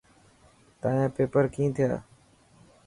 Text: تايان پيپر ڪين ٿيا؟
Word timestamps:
تايان 0.81 1.09
پيپر 1.15 1.43
ڪين 1.53 1.69
ٿيا؟ 1.75 1.91